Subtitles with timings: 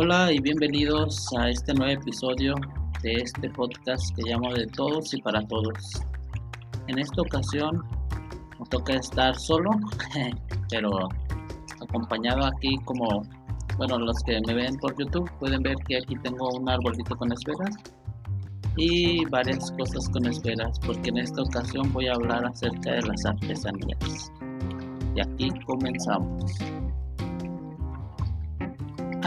[0.00, 2.54] Hola y bienvenidos a este nuevo episodio
[3.02, 5.74] de este podcast que llamo de todos y para todos.
[6.86, 7.82] En esta ocasión
[8.60, 9.70] me toca estar solo,
[10.70, 11.08] pero
[11.82, 13.24] acompañado aquí como,
[13.76, 17.32] bueno, los que me ven por YouTube pueden ver que aquí tengo un arbolito con
[17.32, 17.74] esferas
[18.76, 23.26] y varias cosas con esferas, porque en esta ocasión voy a hablar acerca de las
[23.26, 24.30] artesanías.
[25.16, 26.77] Y aquí comenzamos.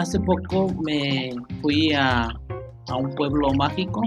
[0.02, 1.30] Hace poco me
[1.62, 2.23] fui a,
[2.88, 4.02] a un pueblo mágico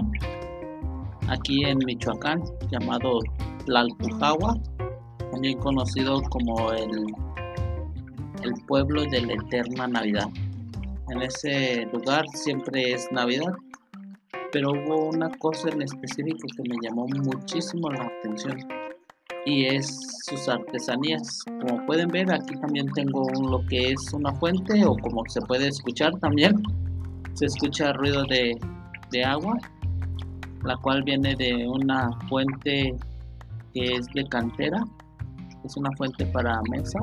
[1.29, 3.21] aquí en Michoacán llamado
[3.65, 4.57] Tlalpujahua,
[5.31, 7.05] también conocido como el,
[8.43, 10.27] el pueblo de la eterna Navidad.
[11.11, 13.53] En ese lugar siempre es Navidad,
[14.51, 18.57] pero hubo una cosa en específico que me llamó muchísimo la atención
[19.45, 21.43] y es sus artesanías.
[21.45, 25.67] Como pueden ver, aquí también tengo lo que es una fuente o como se puede
[25.67, 26.61] escuchar también,
[27.33, 28.59] se escucha ruido de,
[29.11, 29.57] de agua,
[30.63, 32.95] la cual viene de una fuente
[33.73, 34.83] que es de cantera,
[35.63, 36.99] es una fuente para mesa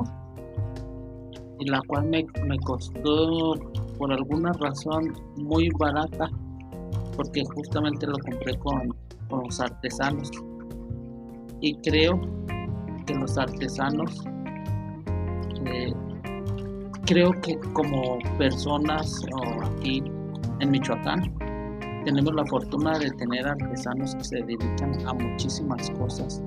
[1.59, 3.55] y la cual me, me costó
[3.97, 6.29] por alguna razón muy barata
[7.15, 8.93] porque justamente lo compré con,
[9.29, 10.31] con los artesanos.
[11.61, 12.19] Y creo
[13.05, 14.23] que los artesanos
[15.65, 15.93] eh,
[17.05, 19.25] creo que como personas
[19.63, 20.03] aquí
[20.59, 21.33] en Michoacán
[22.05, 26.41] tenemos la fortuna de tener artesanos que se dedican a muchísimas cosas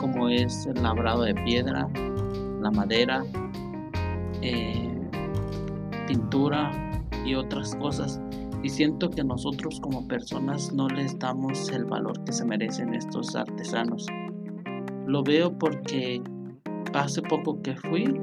[0.00, 1.88] como es el labrado de piedra
[2.62, 3.22] la madera
[4.40, 4.90] eh,
[6.06, 6.70] pintura
[7.24, 8.20] y otras cosas.
[8.62, 13.34] Y siento que nosotros como personas no les damos el valor que se merecen estos
[13.34, 14.06] artesanos
[15.12, 16.22] lo veo porque
[16.94, 18.18] hace poco que fui,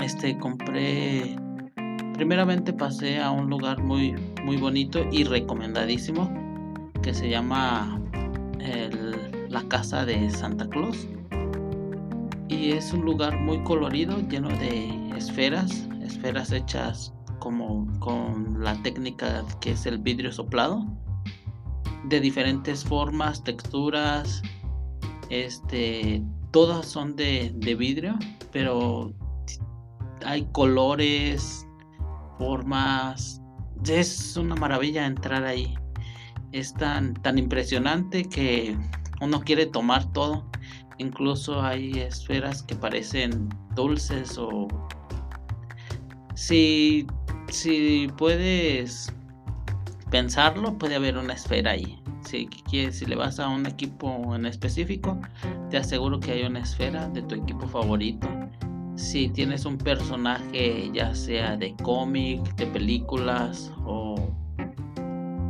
[0.00, 1.34] este, compré,
[2.12, 4.14] primeramente pasé a un lugar muy,
[4.44, 6.30] muy bonito y recomendadísimo
[7.02, 8.00] que se llama
[9.48, 11.08] la Casa de Santa Claus.
[12.48, 19.42] Y es un lugar muy colorido, lleno de esferas, esferas hechas como con la técnica
[19.62, 20.84] que es el vidrio soplado,
[22.04, 24.42] de diferentes formas, texturas,
[25.30, 28.18] este, todas son de, vidrio,
[28.52, 29.12] pero
[30.24, 31.66] hay colores,
[32.38, 33.40] formas.
[33.86, 35.74] Es una maravilla entrar ahí.
[36.52, 38.76] Es tan, tan impresionante que
[39.20, 40.50] uno quiere tomar todo.
[40.98, 44.66] Incluso hay esferas que parecen dulces o...
[46.34, 47.06] Si,
[47.48, 49.12] si puedes
[50.10, 52.48] pensarlo, puede haber una esfera ahí si,
[52.90, 55.18] si le vas a un equipo en específico,
[55.70, 58.28] te aseguro que hay una esfera de tu equipo favorito.
[58.96, 64.16] Si tienes un personaje ya sea de cómic, de películas o,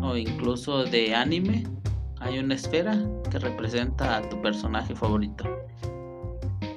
[0.03, 1.65] o incluso de anime,
[2.21, 2.99] hay una esfera
[3.31, 5.45] que representa a tu personaje favorito.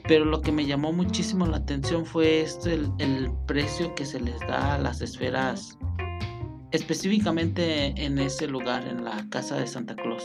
[0.07, 4.19] Pero lo que me llamó muchísimo la atención fue este, el, el precio que se
[4.19, 5.77] les da a las esferas
[6.71, 10.23] específicamente en ese lugar, en la casa de Santa Claus.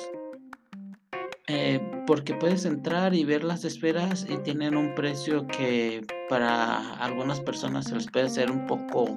[1.49, 7.41] Eh, porque puedes entrar y ver las esferas y tienen un precio que para algunas
[7.41, 9.17] personas se les puede hacer un poco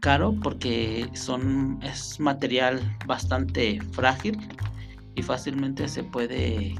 [0.00, 4.36] caro porque son es material bastante frágil
[5.14, 6.74] y fácilmente se puede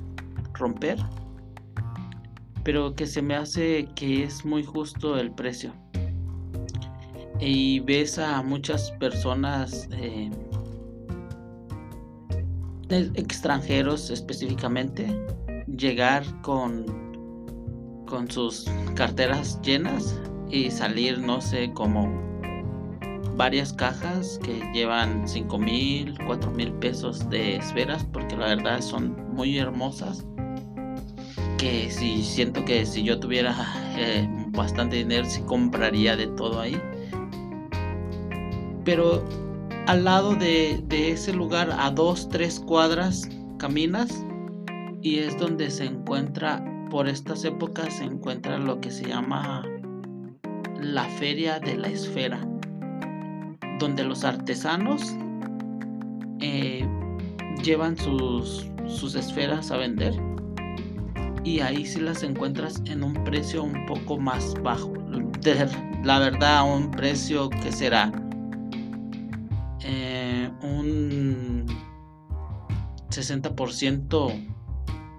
[0.54, 0.98] romper
[2.64, 5.72] pero que se me hace que es muy justo el precio
[7.44, 10.30] y ves a muchas personas eh,
[12.88, 15.08] extranjeros específicamente
[15.66, 17.02] llegar con
[18.06, 20.20] con sus carteras llenas
[20.50, 22.08] y salir no sé como
[23.36, 29.16] varias cajas que llevan 5 mil 4 mil pesos de esferas porque la verdad son
[29.34, 30.26] muy hermosas.
[31.56, 33.54] Que si siento que si yo tuviera
[33.96, 36.76] eh, bastante dinero si compraría de todo ahí
[38.84, 39.24] pero
[39.86, 44.24] al lado de, ese lugar, a dos, tres cuadras, caminas
[45.02, 49.64] y es donde se encuentra, por estas épocas se encuentra lo que se llama
[50.80, 52.46] la Feria de la Esfera,
[53.78, 55.02] donde los artesanos
[56.40, 56.86] eh,
[57.62, 60.14] llevan sus, sus esferas a vender
[61.44, 64.92] y ahí sí las encuentras en un precio un poco más bajo.
[66.04, 68.12] La verdad, un precio que será
[69.84, 71.66] eh, un
[73.10, 74.48] 60%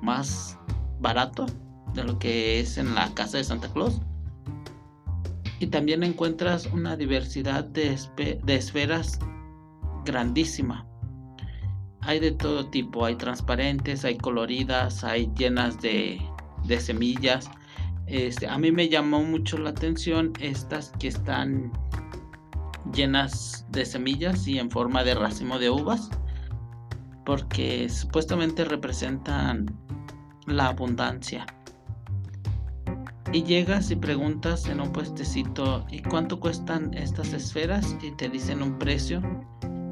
[0.01, 0.57] más
[0.99, 1.45] barato
[1.93, 4.01] de lo que es en la casa de Santa Claus.
[5.59, 7.97] y también encuentras una diversidad de,
[8.47, 9.19] esferas
[10.03, 10.85] grandísima.
[12.01, 16.19] Hay de todo tipo, hay transparentes, hay coloridas, hay llenas de,
[16.65, 17.49] de semillas.
[18.07, 21.71] Este, a mí me llamó mucho la atención estas que están
[22.91, 26.09] llenas de semillas y en forma de racimo de uvas,
[27.25, 29.65] porque supuestamente representan
[30.45, 31.45] la abundancia.
[33.31, 37.95] Y llegas y preguntas en un puestecito, ¿y cuánto cuestan estas esferas?
[38.03, 39.21] Y te dicen un precio.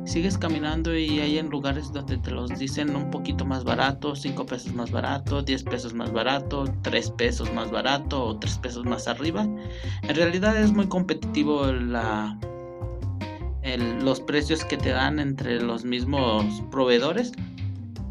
[0.06, 4.46] Sigues caminando y hay en lugares donde te los dicen un poquito más barato, 5
[4.46, 9.08] pesos más barato, 10 pesos más barato, 3 pesos más barato o 3 pesos más
[9.08, 9.44] arriba.
[9.44, 12.38] En realidad es muy competitivo la,
[13.64, 17.32] los precios que te dan entre los mismos proveedores,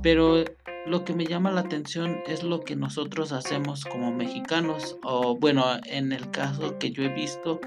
[0.02, 0.44] pero
[0.86, 5.64] lo que me llama la atención es lo que nosotros hacemos como mexicanos, o bueno,
[5.84, 7.60] en el caso que yo he visto,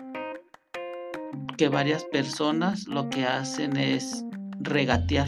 [1.57, 4.23] que varias personas lo que hacen es
[4.59, 5.27] regatear.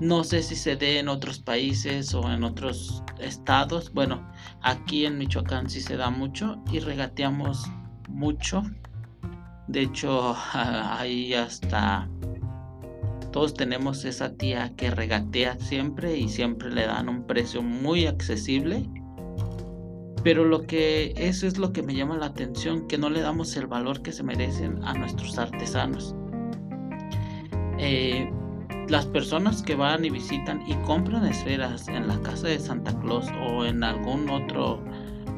[0.00, 3.92] No sé si se dé en otros países o en otros estados.
[3.92, 4.26] Bueno,
[4.62, 7.66] aquí en Michoacán sí se da mucho y regateamos
[8.08, 8.62] mucho
[9.68, 12.08] de hecho, ahí hasta
[13.32, 18.88] todos tenemos esa tía que regatea siempre y siempre le dan un precio muy accesible.
[20.22, 23.56] Pero lo que eso es lo que me llama la atención, que no le damos
[23.56, 26.14] el valor que se merecen a nuestros artesanos.
[27.78, 28.30] Eh,
[28.88, 33.26] las personas que van y visitan y compran esferas en la casa de Santa Claus
[33.48, 34.84] o en algún otro,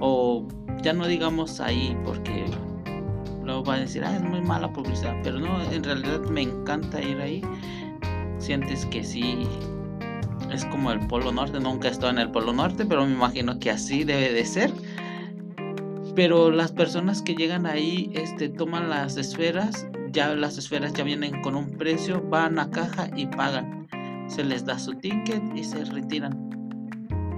[0.00, 0.46] o
[0.82, 2.44] ya no digamos ahí, porque
[3.62, 7.20] va a decir, ah, es muy mala publicidad, pero no, en realidad me encanta ir
[7.20, 7.42] ahí.
[8.38, 9.46] Sientes que sí,
[10.52, 13.58] es como el Polo Norte, nunca he estado en el Polo Norte, pero me imagino
[13.58, 14.72] que así debe de ser.
[16.14, 21.42] Pero las personas que llegan ahí, este, toman las esferas, ya las esferas ya vienen
[21.42, 23.88] con un precio, van a caja y pagan.
[24.28, 26.44] Se les da su ticket y se retiran.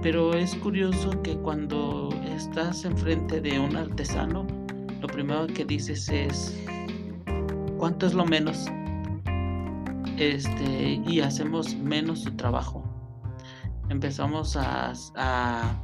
[0.03, 4.45] Pero es curioso que cuando estás enfrente de un artesano,
[5.01, 6.57] lo primero que dices es
[7.77, 8.67] cuánto es lo menos
[10.17, 12.83] este y hacemos menos su trabajo.
[13.89, 15.79] Empezamos a, a,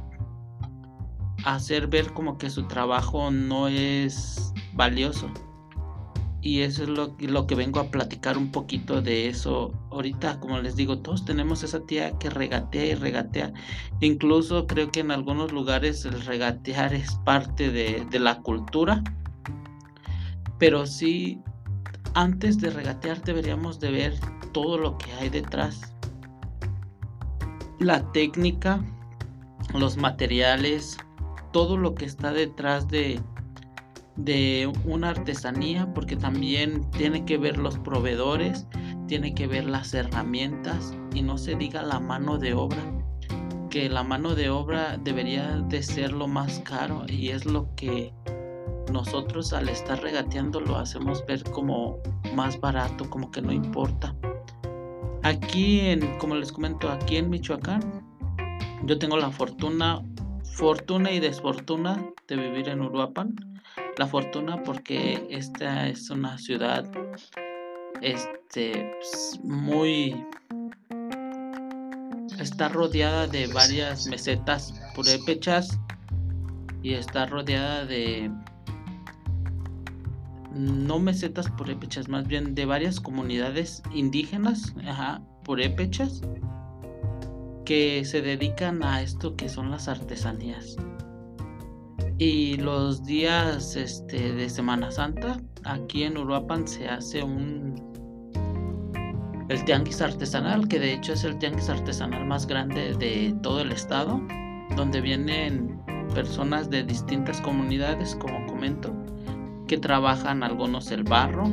[1.44, 5.30] hacer ver como que su trabajo no es valioso
[6.44, 10.38] y eso es lo, lo, que vengo a platicar un poquito de eso ahorita.
[10.40, 13.54] Como les digo todos tenemos esa tía que regatea y regatea.
[14.00, 19.02] Incluso creo que en algunos lugares el regatear es parte de, de la cultura.
[20.58, 21.40] Pero sí
[22.12, 24.14] antes de regatear deberíamos de ver
[24.52, 25.94] todo lo que hay detrás.
[27.78, 28.84] La técnica
[29.72, 30.98] los materiales
[31.52, 33.18] todo lo que está detrás de
[34.16, 38.66] de una artesanía porque también tiene que ver los proveedores,
[39.08, 42.82] tiene que ver las herramientas y no se diga la mano de obra,
[43.70, 48.12] que la mano de obra debería de ser lo más caro y es lo que
[48.92, 51.98] nosotros al estar regateando lo hacemos ver como
[52.34, 54.14] más barato, como que no importa.
[55.22, 57.82] Aquí en, como les comento, aquí en Michoacán,
[58.84, 60.02] yo tengo la fortuna,
[60.44, 63.34] fortuna y desfortuna de vivir en Uruapan
[63.98, 66.90] la fortuna porque esta es una ciudad
[68.02, 70.26] este pues, muy
[72.38, 75.78] está rodeada de varias mesetas purépechas
[76.82, 78.30] y está rodeada de
[80.54, 86.20] no mesetas purépechas, más bien de varias comunidades indígenas, ajá, purépechas
[87.64, 90.76] que se dedican a esto que son las artesanías.
[92.18, 97.74] Y los días este, de Semana Santa, aquí en Uruapan se hace un
[99.48, 103.72] el tianguis artesanal, que de hecho es el tianguis artesanal más grande de todo el
[103.72, 104.20] estado,
[104.76, 105.78] donde vienen
[106.14, 108.94] personas de distintas comunidades, como comento,
[109.66, 111.44] que trabajan algunos el barro,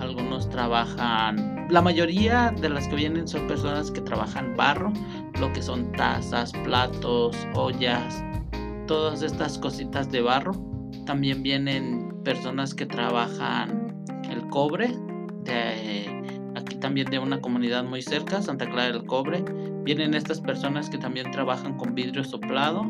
[0.00, 4.92] algunos trabajan, la mayoría de las que vienen son personas que trabajan barro,
[5.38, 8.24] lo que son tazas, platos, ollas,
[8.88, 10.52] todas estas cositas de barro.
[11.06, 14.88] También vienen personas que trabajan el cobre,
[15.44, 19.44] de aquí también de una comunidad muy cerca, Santa Clara del Cobre.
[19.84, 22.84] Vienen estas personas que también trabajan con vidrio soplado.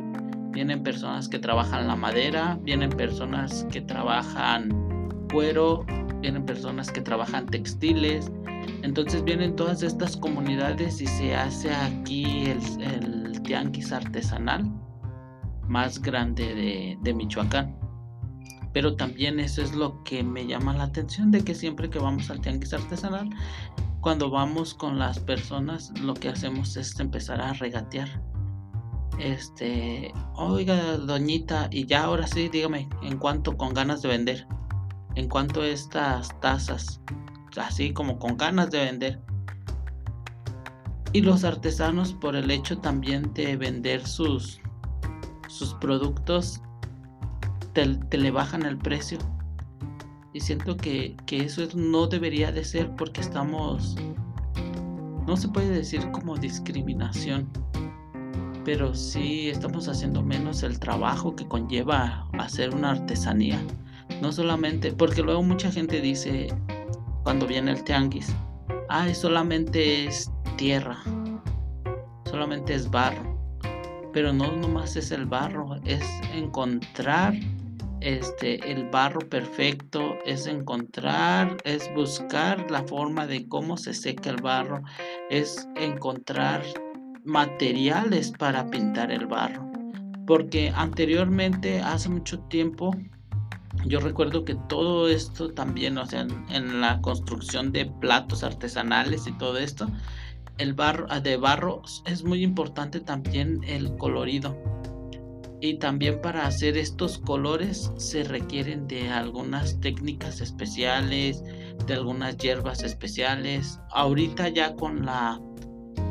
[0.50, 4.70] Vienen personas que trabajan la madera, vienen personas que trabajan
[5.30, 5.84] cuero,
[6.20, 8.32] vienen personas que trabajan textiles.
[8.82, 14.64] Entonces vienen todas estas comunidades y se hace aquí el, el tianguis artesanal
[15.68, 17.76] más grande de, Michoacán.
[18.72, 22.30] Pero también eso es lo que me llama la atención de que siempre que vamos
[22.30, 23.30] al tianguis artesanal,
[24.00, 28.08] cuando vamos con las personas, lo que hacemos es empezar a regatear.
[29.18, 34.46] Este, oiga, doñita, y ya ahora sí, dígame, ¿en cuánto con ganas de vender?
[35.16, 37.00] ¿En cuánto estas tazas?
[37.56, 39.20] Así como con ganas de vender.
[41.12, 44.60] Y los artesanos, por el hecho también de vender sus,
[45.48, 46.60] sus productos,
[47.72, 47.86] te,
[48.18, 49.18] le bajan el precio.
[50.32, 53.96] Y siento que, que eso no debería de ser porque estamos,
[55.26, 57.48] no se puede decir como discriminación,
[58.64, 63.58] pero sí estamos haciendo menos el trabajo que conlleva hacer una artesanía.
[64.22, 66.48] No solamente, porque luego mucha gente dice
[67.22, 68.34] cuando viene el tianguis,
[68.88, 70.98] ay, solamente es tierra,
[72.24, 73.27] solamente es barro.
[74.18, 76.02] Pero no nomás es el barro, es
[76.34, 77.34] encontrar
[78.00, 84.42] este el barro perfecto, es encontrar, es buscar la forma de cómo se seca el
[84.42, 84.82] barro,
[85.30, 86.64] es encontrar
[87.24, 89.70] materiales para pintar el barro.
[90.26, 92.90] Porque anteriormente, hace mucho tiempo,
[93.86, 99.32] yo recuerdo que todo esto también, o sea, en, la construcción de platos artesanales y
[99.38, 99.86] todo esto,
[100.58, 104.56] el barro ah, de barro es muy importante también el colorido.
[105.60, 111.42] Y también para hacer estos colores se requieren de algunas técnicas especiales,
[111.86, 113.80] de algunas hierbas especiales.
[113.90, 115.40] Ahorita ya con la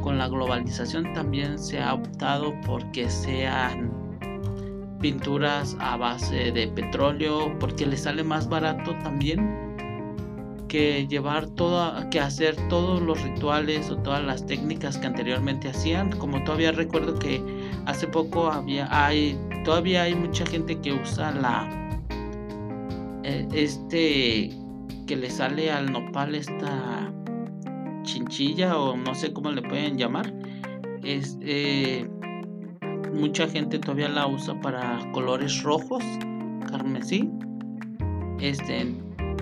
[0.02, 3.92] con la globalización también se ha optado por que sean
[5.02, 9.67] pinturas a base de petróleo porque le sale más barato también
[10.68, 16.12] que llevar todo que hacer todos los rituales o todas las técnicas que anteriormente hacían
[16.18, 17.42] como todavía recuerdo que
[17.86, 21.68] hace poco había hay todavía hay mucha gente que usa la
[23.24, 24.52] eh, este
[25.08, 27.12] que le sale al nopal esta
[28.04, 30.34] chinchilla o no sé cómo le pueden llamar.
[31.04, 32.08] Es, eh,
[33.14, 36.04] mucha gente todavía la usa para colores rojos,
[36.70, 37.30] carmesí.
[38.40, 38.96] Este,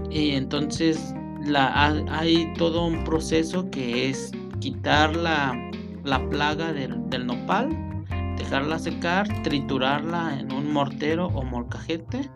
[0.09, 1.13] y entonces
[1.45, 5.55] la, hay todo un proceso que es quitar la,
[6.03, 7.69] la plaga del, nopal,
[8.37, 12.29] dejarla secar, triturarla en un mortero o molcajete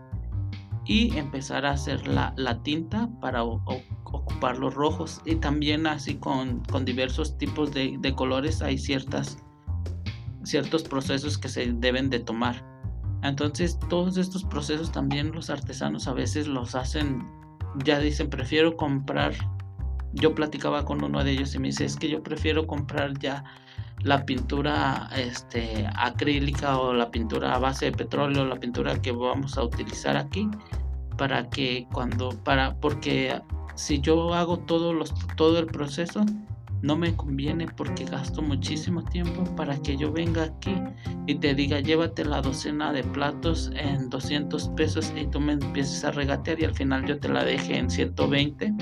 [0.85, 5.21] y empezar a hacer la, la tinta para ocupar los rojos.
[5.25, 9.37] Y también así con, diversos tipos de, colores hay ciertas
[10.43, 12.65] ciertos procesos que se deben de tomar.
[13.21, 17.38] Entonces todos estos procesos también los artesanos a veces los hacen
[17.83, 19.33] ya dicen prefiero comprar
[20.13, 23.43] yo platicaba con uno de ellos y me dice es que yo prefiero comprar ya
[24.01, 29.57] la pintura este acrílica o la pintura a base de petróleo la pintura que vamos
[29.57, 30.49] a utilizar aquí
[31.17, 33.39] para que cuando para porque
[33.79, 36.25] si yo hago todo, los, todo el proceso,
[36.81, 40.75] no me conviene porque gasto muchísimo tiempo para que yo venga aquí
[41.27, 46.03] y te diga llévate la docena de platos en 200 pesos y tú me empieces
[46.05, 48.73] a regatear y al final yo te la deje en 120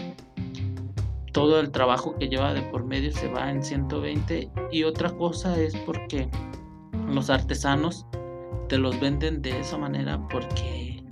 [1.31, 5.59] todo el trabajo que lleva de por medio se va en 120 y otra cosa
[5.59, 6.29] es porque
[7.07, 8.05] los artesanos
[8.69, 11.03] te los venden de esa manera porque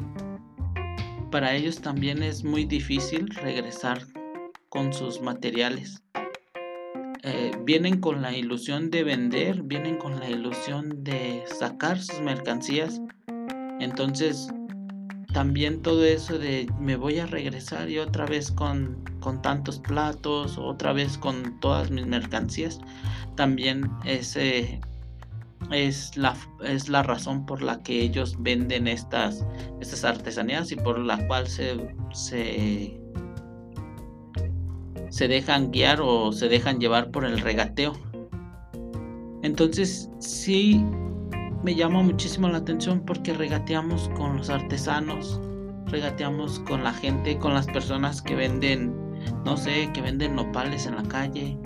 [1.31, 4.01] para ellos también es muy difícil regresar
[4.69, 6.04] con sus materiales.
[7.27, 13.01] Eh, vienen con la ilusión de vender, vienen con la ilusión de sacar sus mercancías.
[13.79, 14.47] Entonces,
[15.33, 20.59] también todo eso de me voy a regresar y otra vez con, con tantos platos,
[20.59, 22.79] otra vez con todas mis mercancías,
[23.35, 24.79] también ese
[25.71, 29.43] es la, es la razón por la que ellos venden estas,
[29.81, 31.75] estas artesanías y por la cual se,
[32.13, 33.01] se,
[35.15, 37.93] se dejan guiar o se dejan llevar por el regateo.
[39.43, 40.83] Entonces sí
[41.63, 45.39] me llama muchísimo la atención porque regateamos con los artesanos,
[45.85, 48.93] regateamos con la gente, con las personas que venden,
[49.45, 51.57] no sé, que venden nopales en la calle,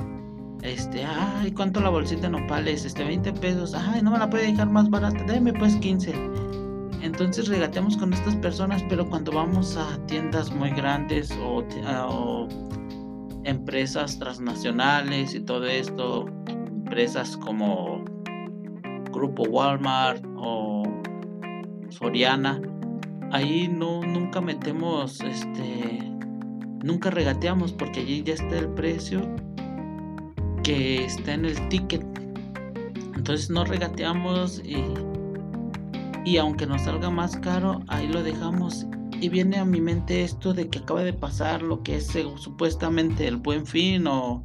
[0.62, 2.86] este, ay, ¿cuánto la bolsita de nopales?
[2.86, 3.74] Este, 20 pesos.
[3.74, 5.24] Ay, no me la puede dejar más barata.
[5.24, 6.14] Deme pues 15.
[7.02, 11.64] Entonces regateamos con estas personas, pero cuando vamos a tiendas muy grandes o,
[12.08, 12.69] o
[13.44, 18.04] empresas transnacionales y todo esto, empresas como
[19.12, 20.84] Grupo Walmart o
[21.90, 22.62] Soriana,
[23.32, 26.00] ahí no nunca metemos este
[26.84, 29.22] nunca regateamos porque allí ya está el precio
[30.64, 32.06] que está en el ticket.
[33.16, 34.84] Entonces no regateamos y,
[36.26, 38.88] y aunque nos salga más caro, ahí lo dejamos
[39.22, 42.08] y viene a mi mente esto de que acaba de pasar lo que es
[42.38, 44.44] supuestamente el buen fin o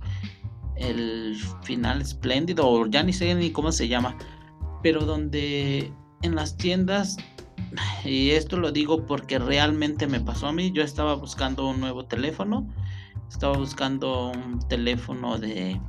[0.76, 4.16] el final espléndido o ya ni sé ni cómo se llama,
[4.82, 7.16] pero donde en las tiendas
[8.04, 12.06] y esto lo digo porque realmente me pasó a mí, yo estaba buscando un nuevo
[12.06, 12.68] teléfono,
[13.28, 15.80] estaba buscando un teléfono de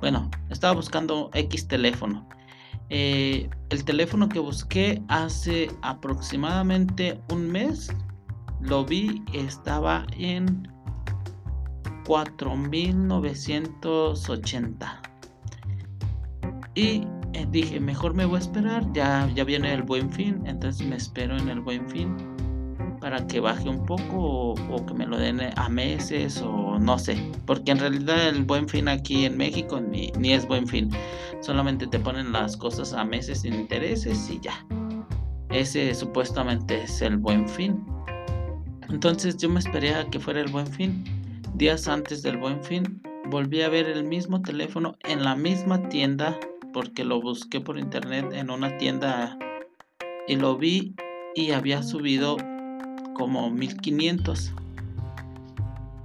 [0.00, 2.28] bueno, estaba buscando X teléfono.
[2.90, 7.92] Eh, el teléfono que busqué hace aproximadamente un mes,
[8.60, 10.68] lo vi, estaba en
[12.06, 15.02] 4980.
[16.74, 20.86] Y eh, dije, mejor me voy a esperar, ya, ya viene el buen fin, entonces
[20.86, 22.35] me espero en el buen fin
[23.06, 27.16] para que baje un poco o, que me lo den a meses o no sé,
[27.46, 30.90] porque en realidad el buen fin aquí en México ni, ni es buen fin,
[31.40, 34.66] solamente te ponen las cosas a meses sin intereses y ya.
[35.50, 37.86] Ese supuestamente es el buen fin.
[38.88, 41.04] Entonces yo me esperé a que fuera el buen fin.
[41.54, 46.36] Días antes del buen fin volví a ver el mismo teléfono en la misma tienda
[46.72, 49.38] porque lo busqué por internet en una tienda
[50.26, 50.96] y lo vi
[51.36, 52.36] y había subido
[53.16, 54.52] como 1500.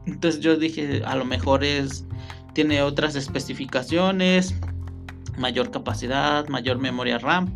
[0.05, 2.05] Entonces yo dije, a lo mejor es
[2.53, 4.55] tiene otras especificaciones,
[5.37, 7.53] mayor capacidad, mayor memoria RAM.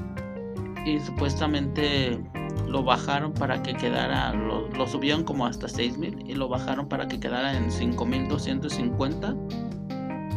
[0.85, 2.21] y supuestamente
[2.69, 7.09] lo bajaron para que quedara, lo, lo subieron como hasta 6000 y lo bajaron para
[7.09, 9.37] que quedara en 5250,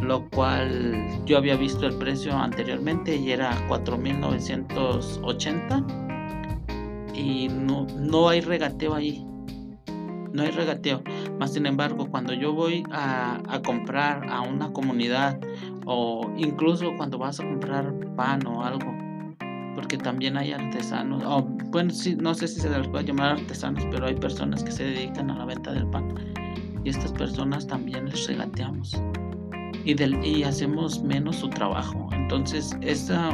[0.02, 5.86] lo cual yo había visto el precio anteriormente y era 4980
[7.14, 9.26] y no, no hay regateo ahí
[10.34, 11.04] no hay regateo.
[11.40, 15.40] Más sin embargo, cuando yo voy a, comprar a una comunidad
[15.86, 18.94] o incluso cuando vas a comprar pan o algo,
[19.74, 23.86] porque también hay artesanos, o bueno, sí, no sé si se les puede llamar artesanos,
[23.90, 26.14] pero hay personas que se dedican a la venta del pan
[26.84, 29.02] y estas personas también les regateamos
[29.86, 32.10] y, del, y hacemos menos su trabajo.
[32.12, 33.30] Entonces, esta,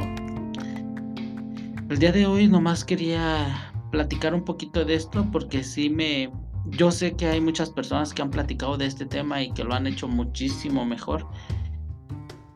[1.90, 6.30] el día de hoy nomás quería platicar un poquito de esto porque sí me,
[6.70, 9.74] yo sé que hay muchas personas que han platicado de este tema y que lo
[9.74, 11.28] han hecho muchísimo mejor.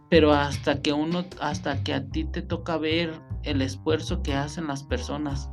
[0.10, 4.68] Pero hasta que uno, hasta que a ti te toca ver el esfuerzo que hacen
[4.68, 5.50] las personas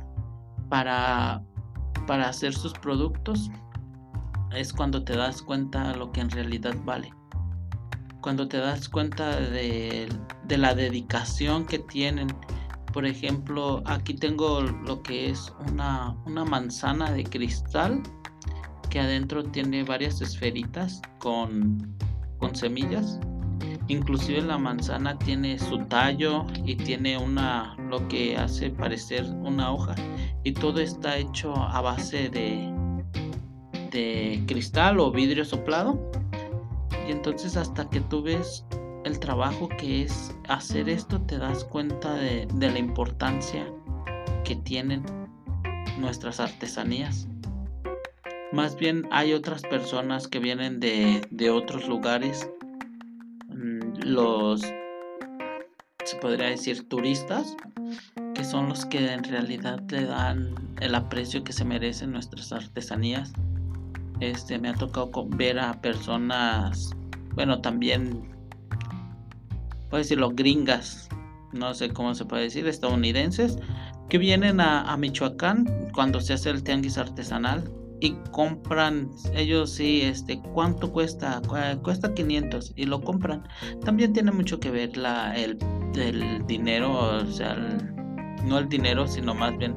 [0.69, 1.43] para,
[2.07, 3.51] para hacer sus productos,
[4.55, 7.13] es cuando te das cuenta de lo que en realidad vale.
[8.21, 10.09] Cuando te das cuenta de,
[10.45, 12.27] de la dedicación que tienen.
[12.91, 18.01] Por ejemplo, aquí tengo lo que es una, una manzana de cristal
[18.97, 21.95] adentro tiene varias esferitas con,
[22.37, 23.19] con semillas.
[23.87, 29.95] Inclusive la manzana tiene su tallo y tiene una lo que hace parecer una hoja
[30.43, 32.77] y todo está hecho a base de
[33.91, 36.11] de cristal o vidrio soplado.
[37.07, 38.65] Y entonces hasta que tú ves
[39.05, 43.65] el trabajo que es hacer esto te das cuenta de, de la importancia
[44.43, 45.03] que tienen
[45.99, 47.27] nuestras artesanías.
[48.53, 52.49] Más bien hay otras personas que vienen de, otros lugares,
[53.49, 57.57] mm, los, se podría decir, turistas,
[58.33, 63.33] que son los que en realidad le dan el aprecio que se merecen nuestras artesanías.
[64.21, 66.91] Este, me ha tocado ver a personas,
[67.35, 68.29] bueno, también,
[69.89, 71.09] puedo decirlo, gringas,
[71.51, 73.59] no sé cómo se puede decir, estadounidenses,
[74.07, 80.01] que vienen a, a Michoacán cuando se hace el tianguis artesanal y compran ellos sí
[80.01, 81.41] este cuánto cuesta
[81.83, 83.47] cuesta 500 y lo compran.
[83.83, 85.57] También tiene mucho que ver la el,
[86.45, 87.55] dinero o sea
[88.45, 89.75] no el dinero sino más bien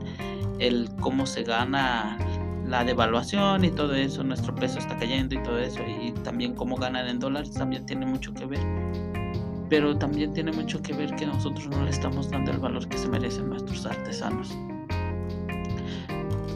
[0.59, 2.19] el cómo se gana
[2.67, 6.77] la devaluación y todo eso nuestro peso está cayendo y todo eso y también cómo
[6.77, 8.61] ganan en dólares también tiene mucho que ver.
[9.71, 12.99] Pero también tiene mucho que ver que nosotros no le estamos dando el valor que
[12.99, 14.55] se merecen nuestros artesanos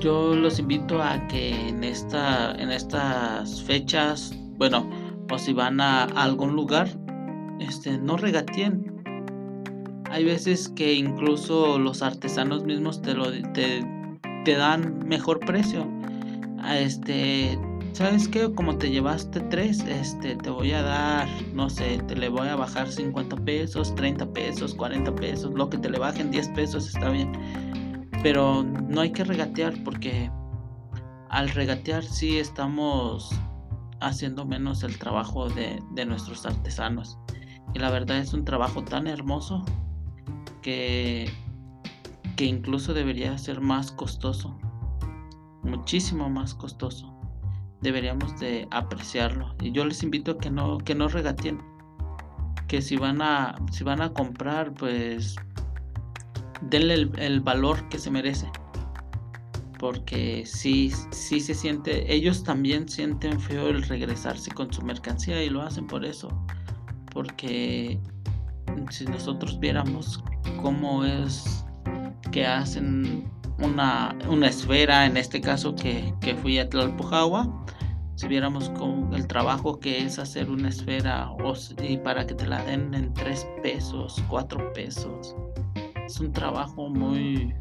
[0.04, 4.86] yo los invito a que en esta en estas fechas, bueno,
[5.32, 6.88] o si van a, algún lugar,
[7.58, 9.02] este no regateen.
[10.10, 13.82] Hay veces que incluso los artesanos mismos te lo te,
[14.44, 15.90] dan mejor precio.
[16.70, 17.58] Este
[17.94, 18.52] ¿sabes qué?
[18.52, 22.56] Como te llevaste tres, este, te voy a dar, no sé, te le voy a
[22.56, 27.08] bajar 50 pesos, 30 pesos, 40 pesos, lo que te le bajen 10 pesos está
[27.08, 27.32] bien.
[28.24, 30.30] Pero no hay que regatear porque
[31.28, 33.38] al regatear sí estamos
[34.00, 37.18] haciendo menos el trabajo de, de nuestros artesanos.
[37.74, 39.62] Y la verdad es un trabajo tan hermoso
[40.62, 41.30] que,
[42.34, 44.58] que incluso debería ser más costoso.
[45.62, 47.14] Muchísimo más costoso.
[47.82, 49.54] Deberíamos de apreciarlo.
[49.60, 51.60] Y yo les invito a que no, que no regateen.
[52.68, 55.36] Que si van a, si van a comprar, pues
[56.68, 58.50] denle el, valor que se merece.
[59.78, 65.50] Porque sí, sí se siente, ellos también sienten feo el regresarse con su mercancía y
[65.50, 66.28] lo hacen por eso,
[67.12, 67.98] porque
[68.90, 70.22] si nosotros viéramos
[70.62, 71.64] cómo es
[72.30, 77.64] que hacen una, una esfera, en este caso que, que fui a Tlalpujagua,
[78.16, 81.30] si viéramos con el trabajo que es hacer una esfera
[81.82, 85.34] y para que te la den en tres pesos, cuatro pesos,
[86.06, 87.54] es un trabajo muy,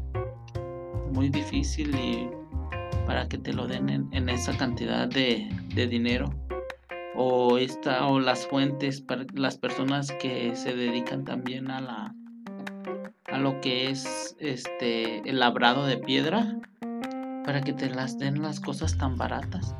[1.12, 2.28] muy difícil y
[3.06, 6.30] para que te lo den en, esa cantidad de, dinero
[7.16, 9.04] o esta o las fuentes
[9.34, 12.14] las personas que se dedican también a la
[13.30, 16.58] a lo que es este el labrado de piedra
[17.44, 19.76] para que te las den las cosas tan baratas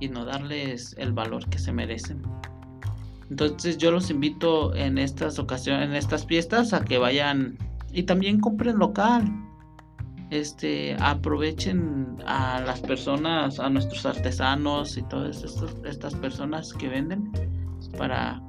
[0.00, 2.22] y no darles el valor que se merecen.
[3.30, 7.58] Entonces yo los invito en estas ocasiones, en estas fiestas a que vayan
[7.92, 9.24] y también compren local.
[10.30, 15.42] Este, aprovechen a las personas, a nuestros artesanos y todas
[15.84, 17.32] estas personas que venden
[17.96, 18.42] para,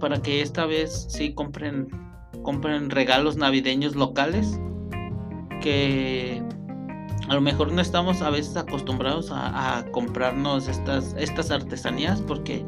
[0.00, 1.88] para que esta vez sí compren,
[2.42, 4.58] compren regalos navideños locales
[5.60, 6.42] que
[7.30, 11.14] a lo mejor no estamos a veces acostumbrados a, comprarnos estas,
[11.52, 12.66] artesanías porque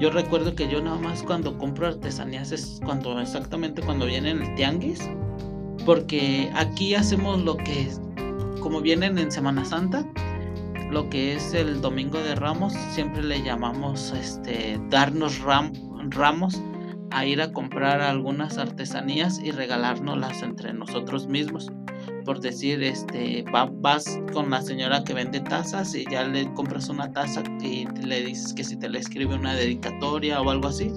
[0.00, 4.54] yo recuerdo que yo nada más cuando compro artesanías es cuando exactamente cuando viene el
[4.54, 5.10] tianguis
[5.84, 7.90] porque aquí hacemos lo que,
[8.60, 10.06] como vienen en Semana Santa,
[10.90, 16.62] lo que es el Domingo de Ramos, siempre le llamamos este, darnos ramos
[17.10, 21.70] a ir a comprar algunas artesanías y regalárnoslas entre nosotros mismos.
[22.28, 23.42] Por decir, este,
[23.80, 28.22] vas con la señora que vende tazas y ya le compras una taza y le
[28.22, 30.92] dices que si te le escribe una dedicatoria o algo así.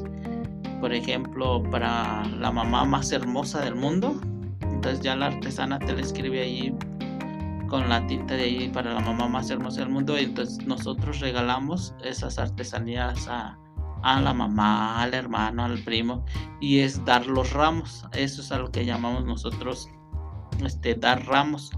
[0.81, 4.19] Por ejemplo, para la mamá más hermosa del mundo,
[4.61, 6.75] entonces ya la artesana te la escribe ahí
[7.69, 11.21] con la tinta de ahí para la mamá más hermosa del mundo y entonces nosotros
[11.21, 13.57] regalamos esas artesanías a,
[14.03, 16.25] la mamá, al hermano, al primo
[16.59, 18.03] y es dar los ramos.
[18.11, 19.87] Eso es a lo que llamamos nosotros
[20.65, 21.71] este dar ramos.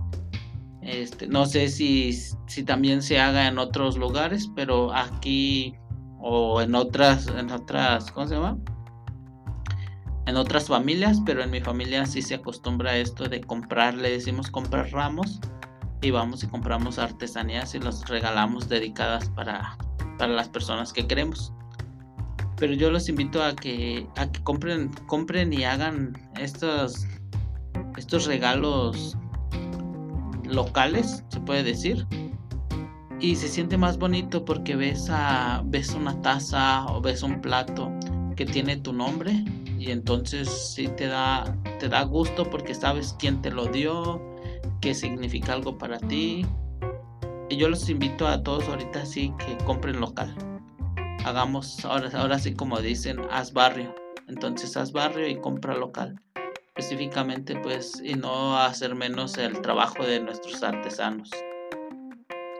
[0.82, 2.14] Este, no sé si,
[2.48, 5.76] si también se haga en otros lugares, pero aquí
[6.20, 8.58] o en otras, en otras, ¿cómo se llama?
[10.26, 14.10] en otras familias, pero en mi familia sí se acostumbra a esto de comprar, le
[14.10, 15.40] decimos comprar ramos
[16.02, 19.78] y vamos y compramos artesanías y los regalamos dedicadas para,
[20.18, 21.54] para las personas que queremos.
[22.58, 27.06] Pero yo los invito a que, a que compren, compren y hagan estos,
[27.98, 29.18] estos regalos
[30.46, 32.06] locales, se puede decir.
[33.20, 37.92] Y se siente más bonito porque ves, a, ves una taza o ves un plato
[38.36, 39.46] que tiene tu nombre
[39.80, 44.22] y entonces sí te da, te da gusto porque sabes quién te lo dio,
[44.82, 46.46] qué significa algo para ti.
[47.50, 50.36] Y yo los invito a todos ahorita sí que compren local.
[51.26, 53.94] Hagamos ahora, ahora sí como dicen, haz barrio.
[54.28, 56.20] Entonces haz barrio y compra local.
[56.76, 61.30] Específicamente pues y no hacer menos el trabajo de nuestros artesanos.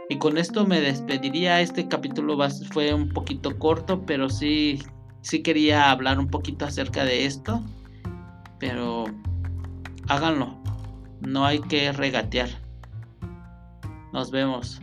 [0.10, 1.62] Y con esto me despediría.
[1.62, 2.38] Este capítulo
[2.72, 4.80] fue un poquito corto, pero sí
[5.24, 7.64] sí quería hablar un poquito acerca de esto,
[8.60, 9.06] pero
[10.08, 10.62] háganlo.
[11.22, 12.50] No hay que regatear.
[14.12, 14.83] Nos vemos.